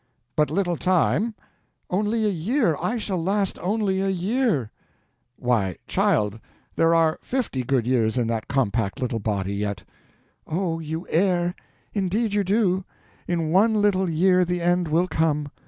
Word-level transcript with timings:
"But 0.35 0.49
little 0.49 0.77
time?" 0.77 1.35
"Only 1.87 2.25
a 2.25 2.29
year—I 2.29 2.97
shall 2.97 3.21
last 3.21 3.59
only 3.59 4.01
a 4.01 4.09
year." 4.09 4.71
"Why, 5.35 5.75
child, 5.85 6.39
there 6.75 6.95
are 6.95 7.19
fifty 7.21 7.61
good 7.61 7.85
years 7.85 8.17
in 8.17 8.25
that 8.25 8.47
compact 8.47 8.99
little 8.99 9.19
body 9.19 9.53
yet." 9.53 9.83
"Oh, 10.47 10.79
you 10.79 11.05
err, 11.11 11.53
indeed 11.93 12.33
you 12.33 12.43
do. 12.43 12.83
In 13.27 13.51
one 13.51 13.75
little 13.79 14.09
year 14.09 14.43
the 14.43 14.59
end 14.59 14.87
will 14.87 15.07
come. 15.07 15.49